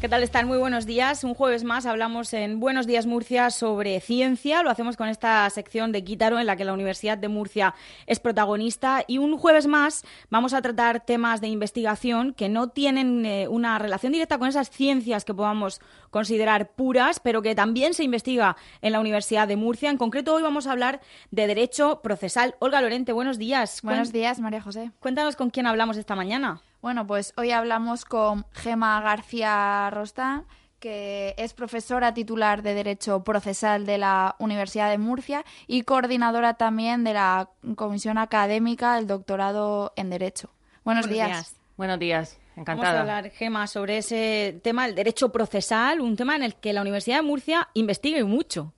[0.00, 0.46] ¿Qué tal están?
[0.46, 1.24] Muy buenos días.
[1.24, 4.62] Un jueves más hablamos en Buenos Días Murcia sobre ciencia.
[4.62, 7.74] Lo hacemos con esta sección de Quítaro en la que la Universidad de Murcia
[8.06, 9.04] es protagonista.
[9.06, 13.78] Y un jueves más vamos a tratar temas de investigación que no tienen eh, una
[13.78, 18.92] relación directa con esas ciencias que podamos considerar puras, pero que también se investiga en
[18.92, 19.90] la Universidad de Murcia.
[19.90, 22.54] En concreto, hoy vamos a hablar de Derecho Procesal.
[22.58, 23.82] Olga Lorente, buenos días.
[23.82, 24.92] Buenos días, María José.
[24.98, 26.62] Cuéntanos con quién hablamos esta mañana.
[26.82, 30.46] Bueno, pues hoy hablamos con Gema García Rostán,
[30.78, 37.04] que es profesora titular de Derecho Procesal de la Universidad de Murcia y coordinadora también
[37.04, 40.50] de la Comisión Académica del Doctorado en Derecho.
[40.82, 41.54] Buenos, días.
[41.76, 42.38] Buenos días.
[42.56, 42.92] Encantada.
[42.92, 46.72] Vamos a hablar, Gema, sobre ese tema, el derecho procesal, un tema en el que
[46.72, 48.72] la Universidad de Murcia investiga mucho.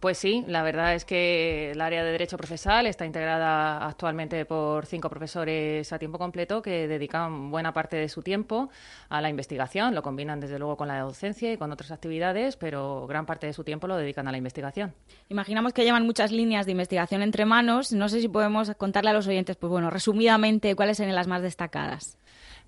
[0.00, 4.86] Pues sí, la verdad es que el área de Derecho Procesal está integrada actualmente por
[4.86, 8.70] cinco profesores a tiempo completo que dedican buena parte de su tiempo
[9.10, 9.94] a la investigación.
[9.94, 13.52] Lo combinan desde luego con la docencia y con otras actividades, pero gran parte de
[13.52, 14.94] su tiempo lo dedican a la investigación.
[15.28, 17.92] Imaginamos que llevan muchas líneas de investigación entre manos.
[17.92, 21.42] No sé si podemos contarle a los oyentes, pues bueno, resumidamente, cuáles serían las más
[21.42, 22.18] destacadas.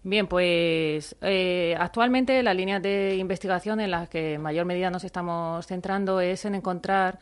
[0.06, 5.02] Bien, pues eh, actualmente las líneas de investigación en las que en mayor medida nos
[5.02, 7.18] estamos centrando es en encontrar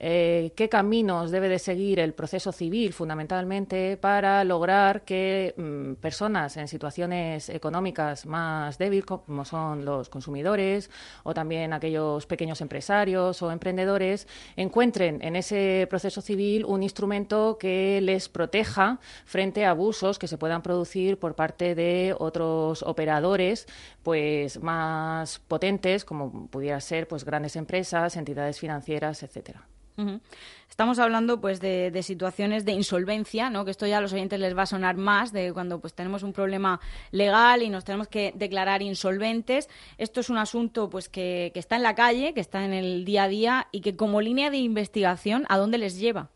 [0.00, 6.56] eh, qué caminos debe de seguir el proceso civil fundamentalmente para lograr que mm, personas
[6.56, 10.90] en situaciones económicas más débiles, como son los consumidores
[11.22, 14.26] o también aquellos pequeños empresarios o emprendedores,
[14.56, 20.36] encuentren en ese proceso civil un instrumento que les proteja frente a abusos que se
[20.36, 23.66] puedan producir por parte de otros operadores
[24.02, 29.66] pues más potentes como pudiera ser pues grandes empresas, entidades financieras, etcétera.
[30.68, 33.64] Estamos hablando pues de, situaciones de insolvencia, ¿no?
[33.64, 36.24] Que esto ya a los oyentes les va a sonar más de cuando pues tenemos
[36.24, 36.80] un problema
[37.12, 39.68] legal y nos tenemos que declarar insolventes.
[39.96, 43.24] Esto es un asunto pues que está en la calle, que está en el día
[43.24, 46.30] a día y que como línea de investigación, ¿a dónde les lleva?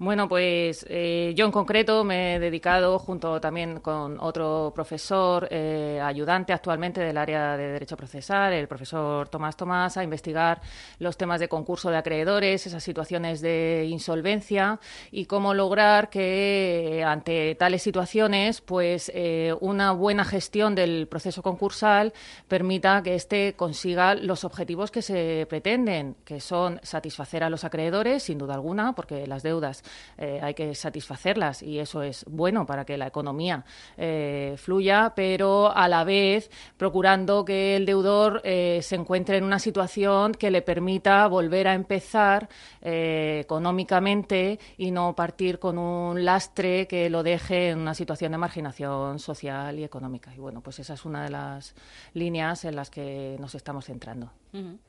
[0.00, 6.00] Bueno, pues eh, yo en concreto me he dedicado, junto también con otro profesor eh,
[6.00, 10.60] ayudante actualmente del área de Derecho Procesal, el profesor Tomás Tomás, a investigar
[11.00, 14.78] los temas de concurso de acreedores, esas situaciones de insolvencia
[15.10, 22.12] y cómo lograr que ante tales situaciones, pues eh, una buena gestión del proceso concursal
[22.46, 28.22] permita que éste consiga los objetivos que se pretenden, que son satisfacer a los acreedores,
[28.22, 29.82] sin duda alguna, porque las deudas
[30.16, 33.64] eh, hay que satisfacerlas y eso es bueno para que la economía
[33.96, 39.58] eh, fluya, pero a la vez procurando que el deudor eh, se encuentre en una
[39.58, 42.48] situación que le permita volver a empezar
[42.80, 49.18] económicamente y no partir con un lastre que lo deje en una situación de marginación
[49.18, 50.34] social y económica.
[50.34, 51.74] Y bueno, pues esa es una de las
[52.14, 54.30] líneas en las que nos estamos centrando.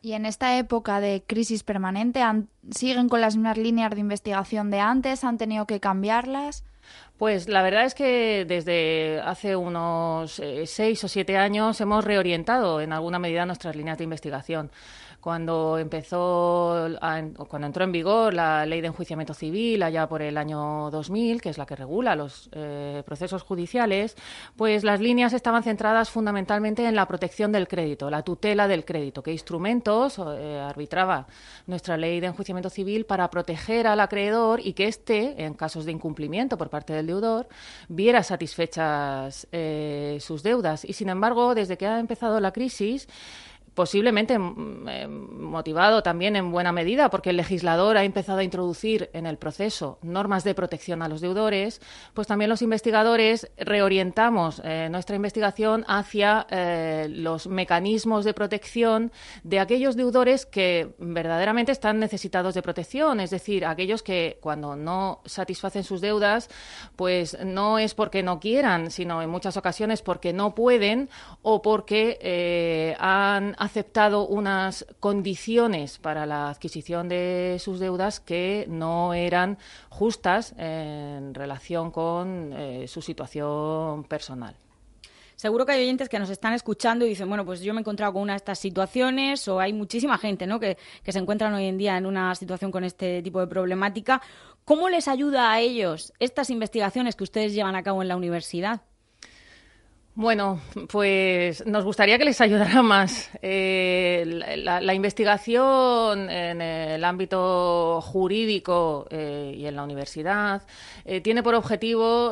[0.01, 2.21] Y en esta época de crisis permanente,
[2.71, 5.23] ¿siguen con las mismas líneas de investigación de antes?
[5.23, 6.63] ¿Han tenido que cambiarlas?
[7.17, 12.79] Pues la verdad es que desde hace unos eh, seis o siete años hemos reorientado
[12.79, 14.71] en alguna medida nuestras líneas de investigación
[15.22, 16.88] cuando empezó,
[17.47, 21.50] cuando entró en vigor la ley de enjuiciamiento civil allá por el año 2000, que
[21.50, 24.16] es la que regula los eh, procesos judiciales,
[24.56, 29.22] pues las líneas estaban centradas fundamentalmente en la protección del crédito, la tutela del crédito,
[29.22, 31.28] qué instrumentos eh, arbitraba
[31.68, 35.91] nuestra ley de enjuiciamiento civil para proteger al acreedor y que éste, en casos de
[35.91, 37.47] incumplimiento por parte del deudor,
[37.90, 40.86] viera satisfechas eh, sus deudas.
[40.86, 43.07] Y sin embargo, desde que ha empezado la crisis,
[43.79, 49.09] posiblemente mm, eh, motivado también en buena medida porque el legislador ha empezado a introducir
[49.13, 51.79] en el proceso normas de protección a los deudores,
[52.13, 59.13] pues también los investigadores reorientamos eh, nuestra investigación hacia eh, los mecanismos de protección
[59.44, 65.21] de aquellos deudores que verdaderamente están necesitados de protección, es decir, aquellos que cuando no
[65.24, 66.50] satisfacen sus deudas,
[66.98, 71.09] pues no es porque no quieran, sino en muchas ocasiones porque no pueden
[71.44, 79.60] o porque han aceptado unas condiciones para la adquisición de sus deudas que no eran
[79.89, 84.56] justas en relación con eh, su situación personal.
[85.36, 87.83] seguro que hay oyentes que nos están escuchando y dicen, bueno, pues yo me he
[87.83, 90.60] encontrado con una de estas situaciones o hay muchísima gente ¿no?
[90.60, 94.19] que, se encuentran hoy en día en una situación con este tipo de problemática.
[94.65, 98.81] ¿Cómo les ayuda a ellos estas investigaciones que ustedes llevan a cabo en la universidad?
[100.19, 103.30] Bueno, pues nos gustaría que les ayudara más.
[103.42, 104.25] Eh,
[104.57, 110.63] la, investigación en el ámbito jurídico eh, y en la universidad
[111.06, 112.31] eh, tiene por objetivo,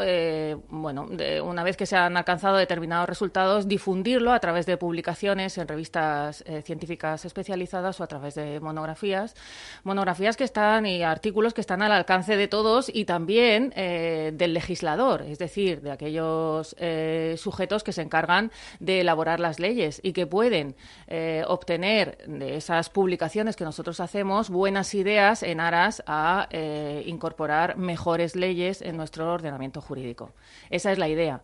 [0.67, 1.07] bueno,
[1.43, 6.43] una vez que se han alcanzado determinados resultados, difundirlo a través de publicaciones en revistas
[6.65, 9.33] científicas especializadas o a través de monografías,
[9.85, 15.21] monografías que están y artículos que están al alcance de todos y también del legislador,
[15.21, 16.75] es decir, de aquellos
[17.37, 20.75] sujetos que se encargan de elaborar las leyes y que pueden
[21.07, 27.77] eh, obtener de esas publicaciones que nosotros hacemos buenas ideas en aras a eh, incorporar
[27.77, 30.31] mejores leyes en nuestro ordenamiento jurídico.
[30.69, 31.41] Esa es la idea.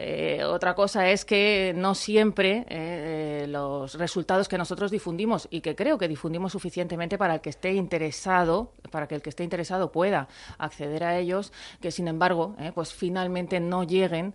[0.00, 5.74] Eh, otra cosa es que no siempre eh, los resultados que nosotros difundimos y que
[5.74, 9.90] creo que difundimos suficientemente para el que esté interesado, para que el que esté interesado
[9.90, 14.34] pueda acceder a ellos, que sin embargo, eh, pues finalmente no lleguen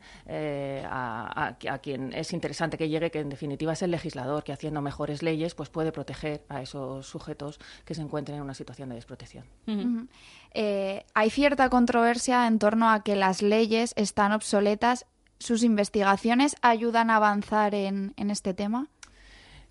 [0.85, 4.81] a, a, quien es interesante que llegue, que en definitiva es el legislador, que haciendo
[4.81, 8.95] mejores leyes, pues puede proteger a esos sujetos que se encuentren en una situación de
[8.95, 9.45] desprotección.
[10.53, 15.05] hay cierta controversia en torno a que las leyes están obsoletas
[15.43, 18.87] sus investigaciones ayudan a avanzar en, este tema?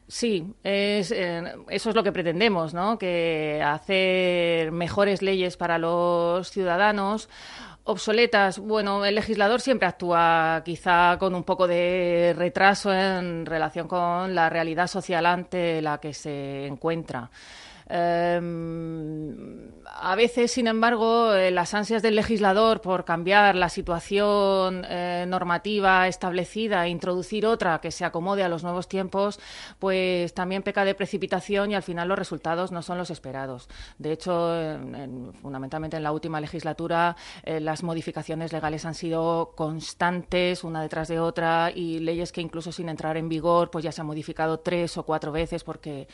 [0.07, 2.99] Sí, es, eh, eso es lo que pretendemos, ¿no?
[2.99, 7.31] Que hacer mejores leyes para los ciudadanos
[7.85, 8.59] obsoletas.
[8.59, 14.51] Bueno, el legislador siempre actúa quizá con un poco de retraso en relación con la
[14.51, 17.31] realidad social ante la que se encuentra.
[17.95, 25.27] Em, a veces, sin embargo, eh, las ansias del legislador por cambiar la situación eh,
[25.29, 29.39] normativa establecida e introducir otra que se acomode a los nuevos tiempos,
[29.79, 33.69] pues también peca de precipitación y al final los resultados no son los esperados.
[33.99, 34.33] De hecho,
[35.43, 41.21] fundamentalmente en la última legislatura, eh, las modificaciones legales han sido constantes, una detrás de
[41.21, 44.97] otra, y leyes que incluso sin entrar en vigor, pues ya se han modificado tres
[44.97, 46.09] o cuatro veces porque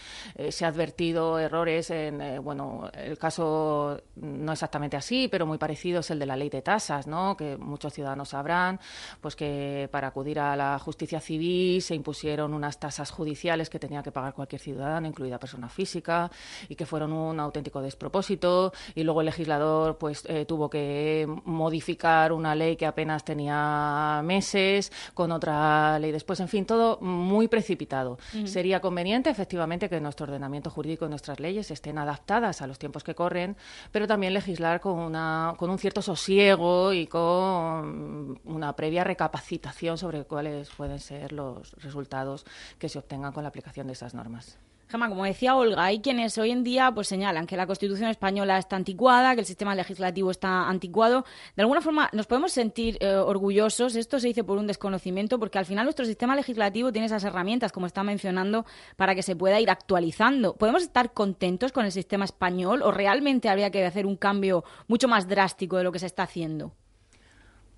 [0.51, 1.39] se ha advertido
[1.69, 6.27] errores en, eh, bueno, el caso no exactamente así, pero muy parecido es el de
[6.27, 7.37] la ley de tasas, ¿no?
[7.37, 8.81] Que muchos ciudadanos sabrán,
[9.21, 14.03] pues que para acudir a la justicia civil se impusieron unas tasas judiciales que tenía
[14.03, 16.31] que pagar cualquier ciudadano, incluida persona física,
[16.69, 18.73] y que fueron un auténtico despropósito.
[18.95, 24.93] Y luego el legislador, pues, eh, tuvo que modificar una ley que apenas tenía meses
[25.15, 26.41] con otra ley después.
[26.41, 28.19] En fin, todo muy precipitado.
[28.45, 33.05] Sería conveniente, efectivamente, que nuestro ordenamiento jurídico y nuestras leyes estén adaptadas a los tiempos
[33.05, 33.57] que corren,
[33.91, 40.25] pero también legislar con, una, con un cierto sosiego y con una previa recapacitación sobre
[40.25, 42.45] cuáles pueden ser los resultados
[42.79, 44.59] que se obtengan con la aplicación de esas normas.
[44.91, 48.57] Gemma, como decía Olga, hay quienes hoy en día pues señalan que la Constitución española
[48.57, 51.27] está anticuada, que el sistema legislativo está anticuado.
[51.57, 53.97] De alguna forma nos podemos sentir eh, orgullosos.
[53.97, 57.71] Esto se dice por un desconocimiento, porque al final nuestro sistema legislativo tiene esas herramientas,
[57.71, 58.65] como está mencionando,
[58.97, 60.55] para que se pueda ir actualizando.
[60.57, 65.07] ¿Podemos estar contentos con el sistema español o realmente habría que hacer un cambio mucho
[65.07, 66.73] más drástico de lo que se está haciendo?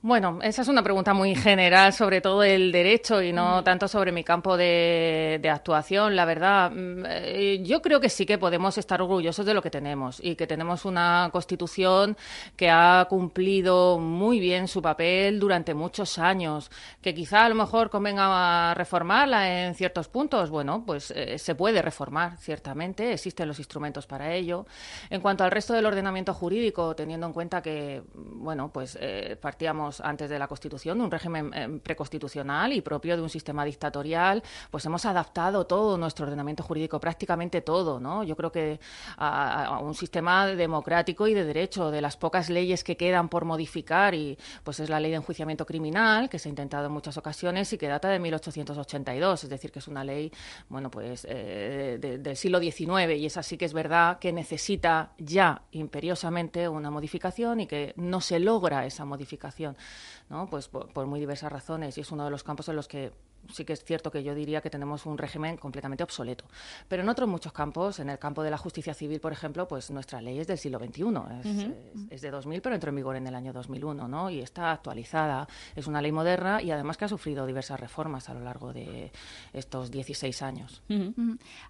[0.03, 3.65] Bueno, esa es una pregunta muy general sobre todo el derecho y no mm.
[3.65, 6.17] tanto sobre mi campo de, actuación.
[6.17, 9.69] La verdad, mm, eh, yo creo que sí que podemos estar orgullosos de lo que
[9.69, 12.17] tenemos y que tenemos una constitución
[12.57, 16.71] que ha cumplido muy bien su papel durante muchos años.
[17.03, 20.49] Que quizá a lo mejor convenga reformarla en ciertos puntos.
[20.49, 23.13] Bueno, pues eh, se puede reformar, ciertamente.
[23.13, 24.65] Existen los instrumentos para ello.
[25.11, 29.90] En cuanto al resto del ordenamiento jurídico, teniendo en cuenta que, bueno, pues eh, partíamos
[29.99, 34.43] antes de la Constitución, de un régimen eh, preconstitucional y propio de un sistema dictatorial,
[34.71, 38.23] pues hemos adaptado todo nuestro ordenamiento jurídico, prácticamente todo, ¿no?
[38.23, 38.79] Yo creo que
[39.17, 44.15] a, un sistema democrático y de derecho, de las pocas leyes que quedan por modificar,
[44.15, 47.73] y pues es la ley de enjuiciamiento criminal, que se ha intentado en muchas ocasiones
[47.73, 50.31] y que data de 1882, es decir, que es una ley,
[50.69, 55.63] bueno, pues eh, del siglo XIX, y es así que es verdad que necesita ya
[55.73, 59.77] imperiosamente una modificación y que no se logra esa modificación.
[60.29, 60.49] ¿No?
[60.49, 63.13] Pues por, muy diversas razones y es uno de los campos en los que
[63.53, 66.45] sí que es cierto que yo diría que tenemos un régimen completamente obsoleto.
[66.89, 69.91] Pero en otros muchos campos, en el campo de la justicia civil, por ejemplo, pues
[69.91, 73.35] nuestra ley es del siglo XXI, es, de 2000, pero entró en vigor en el
[73.35, 74.31] año 2001, ¿no?
[74.31, 78.35] Y está actualizada, es una ley moderna y además que ha sufrido diversas reformas a
[78.35, 79.11] lo largo de
[79.53, 80.83] estos 16 años.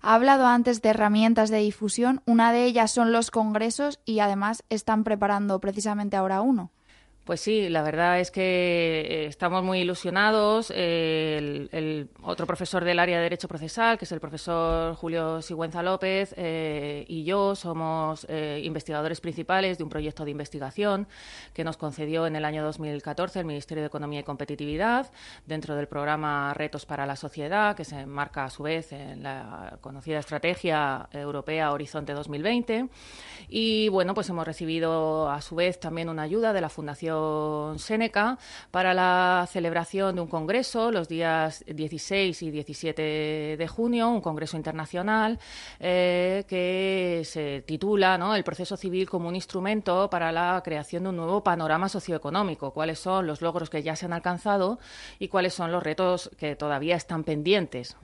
[0.02, 4.64] Ha hablado antes de herramientas de difusión, una de ellas son los congresos y además
[4.68, 6.72] están preparando precisamente ahora uno.
[7.24, 10.70] Pues sí, la verdad es que eh, estamos muy ilusionados.
[10.70, 16.34] el, otro profesor del área de Derecho Procesal, que es el profesor Julio Sigüenza López,
[16.36, 21.06] eh, y yo somos eh, investigadores principales de un proyecto de investigación
[21.52, 25.12] que nos concedió en el año 2014 el Ministerio de Economía y Competitividad
[25.46, 29.78] dentro del programa Retos para la Sociedad, que se enmarca a su vez en la
[29.82, 32.88] conocida estrategia europea Horizonte 2020.
[33.48, 37.09] Y bueno, pues hemos recibido a su vez también una ayuda de la Fundación
[37.76, 38.38] Seneca
[38.70, 44.56] para la celebración de un congreso los días 16 y 17 de junio, un congreso
[44.56, 45.38] internacional
[45.78, 51.16] eh, que se titula El proceso civil como un instrumento para la creación de un
[51.16, 52.72] nuevo panorama socioeconómico.
[52.72, 54.78] ¿Cuáles son los logros que ya se han alcanzado
[55.18, 57.96] y cuáles son los retos que todavía están pendientes?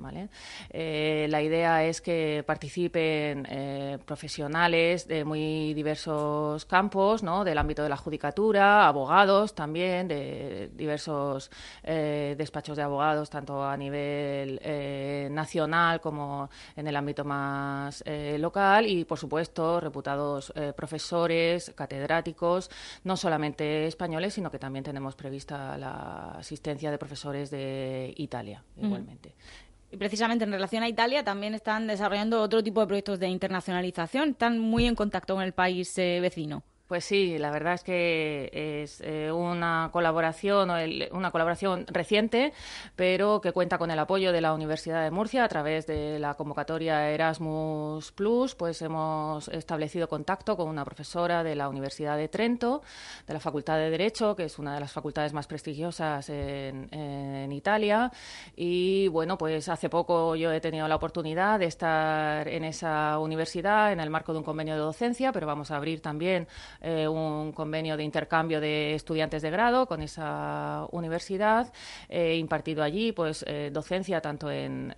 [0.71, 7.45] Eh, la idea es que participen eh, profesionales de muy diversos campos, ¿no?
[7.45, 11.51] del ámbito de la judicatura, abogados también, de diversos
[11.83, 18.39] eh, despachos de abogados, tanto a nivel eh, nacional como en el ámbito más eh,
[18.39, 22.71] local y, por supuesto, reputados profesores, catedráticos,
[23.05, 29.35] no solamente españoles, sino que también tenemos prevista la asistencia de profesores de Italia, igualmente.
[29.91, 34.31] Y precisamente en relación a Italia también están desarrollando otro tipo de proyectos de internacionalización.
[34.31, 36.63] Están muy en contacto con el país vecino.
[36.87, 40.71] Pues sí, la verdad es que es eh, una colaboración,
[41.11, 42.53] una colaboración reciente,
[42.95, 46.35] pero que cuenta con el apoyo de la Universidad de Murcia a través de la
[46.35, 48.55] convocatoria Erasmus Plus.
[48.55, 52.83] Pues hemos establecido contacto con una profesora de la Universidad de Trento,
[53.27, 57.51] de la Facultad de Derecho, que es una de las facultades más prestigiosas en, en
[57.51, 58.13] Italia.
[58.55, 63.93] Y bueno, pues hace poco yo he tenido la oportunidad de estar en esa universidad
[63.93, 66.47] en el marco de un convenio de docencia, pero vamos a abrir también
[66.81, 71.73] eh, un convenio de intercambio de estudiantes de grado con esa universidad.
[72.09, 74.95] He impartido allí pues eh, docencia tanto en,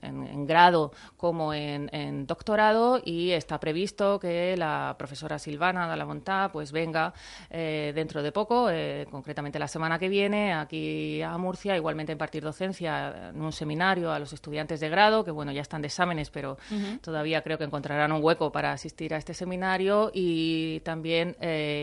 [0.47, 7.12] grado como en, doctorado y está previsto que la profesora Silvana Dalamontá pues venga
[7.50, 8.68] eh, dentro de poco,
[9.11, 14.12] concretamente la semana que viene, aquí a Murcia, igualmente a impartir docencia en un seminario
[14.12, 16.58] a los estudiantes de grado, que bueno, ya están de exámenes, pero
[17.02, 21.37] todavía creo que encontrarán un hueco para asistir a este seminario y también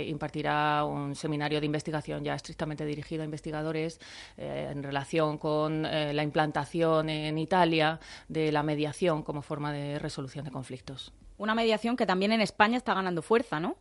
[0.07, 3.99] impartirá un seminario de investigación ya estrictamente dirigido a investigadores
[4.37, 9.99] eh, en relación con eh, la implantación en Italia de la mediación como forma de
[9.99, 11.13] resolución de conflictos.
[11.37, 13.75] Una mediación que también en España está ganando fuerza, ¿no?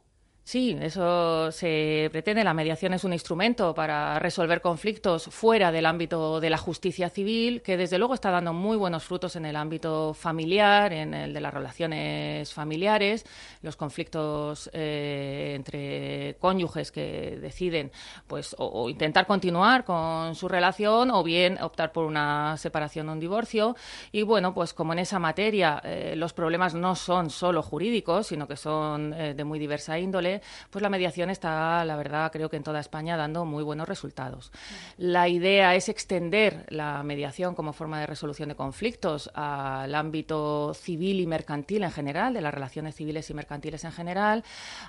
[0.46, 2.44] Sí, eso se pretende.
[2.44, 7.62] La mediación es un instrumento para resolver conflictos fuera del ámbito de la justicia civil,
[7.62, 11.40] que desde luego está dando muy buenos frutos en el ámbito familiar, en el de
[11.40, 13.24] las relaciones familiares,
[13.62, 17.90] los conflictos eh, entre cónyuges que deciden,
[18.26, 23.20] pues, o, intentar continuar con su relación o bien optar por una separación o un
[23.20, 23.76] divorcio.
[24.12, 28.46] Y bueno, pues como en esa materia eh, los problemas no son solo jurídicos, sino
[28.46, 30.33] que son eh, de muy diversa índole
[30.70, 34.52] pues la mediación está, la verdad, creo que en toda España dando muy buenos resultados.
[34.96, 41.20] La idea es extender la mediación como forma de resolución de conflictos al ámbito civil
[41.20, 44.44] y mercantil en general, de las relaciones civiles y mercantiles en general.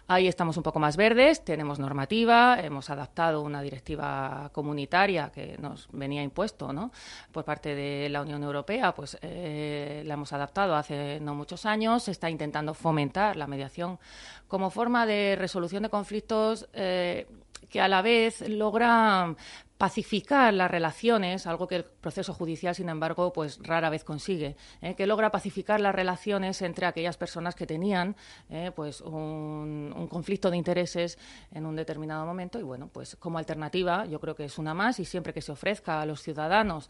[0.08, 5.88] Ahí estamos un poco más verdes, tenemos normativa, hemos adaptado una directiva comunitaria que nos
[5.92, 6.92] venía impuesto ¿no?
[7.32, 12.04] por parte de la Unión Europea, pues eh, la hemos adaptado hace no muchos años,
[12.04, 14.00] se está intentando fomentar la mediación
[14.48, 17.28] como forma de resolución de conflictos eh,
[17.70, 19.36] que a la vez logra
[19.78, 24.96] pacificar las relaciones, algo que el proceso judicial, sin embargo, pues rara vez consigue, ¿eh?
[24.96, 28.16] que logra pacificar las relaciones entre aquellas personas que tenían
[28.50, 28.72] ¿eh?
[28.74, 31.18] pues un, conflicto de intereses
[31.52, 35.00] en un determinado momento y bueno, pues como alternativa yo creo que es una más
[35.00, 36.90] y siempre que se ofrezca a los ciudadanos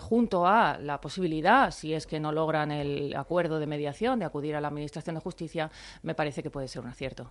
[0.00, 4.56] junto a la posibilidad, si es que no logran el acuerdo de mediación, de acudir
[4.56, 5.70] a la Administración de Justicia,
[6.02, 7.30] me parece que puede ser un acierto.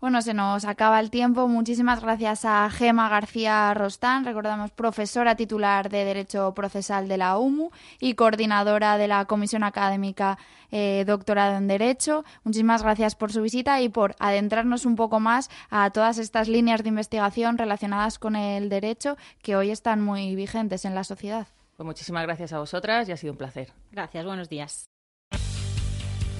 [0.00, 1.48] Bueno, se nos acaba el tiempo.
[1.48, 7.70] Muchísimas gracias a Gema García Rostán, recordamos profesora titular de Derecho Procesal de la UMU
[8.00, 10.38] y coordinadora de la Comisión Académica
[10.70, 12.24] eh, Doctorado en Derecho.
[12.42, 16.82] Muchísimas gracias por su visita y por adentrarnos un poco más a todas estas líneas
[16.82, 21.48] de investigación relacionadas con el derecho que hoy están muy vigentes en la sociedad.
[21.76, 23.72] Pues muchísimas gracias a vosotras y ha sido un placer.
[23.90, 24.86] Gracias, buenos días.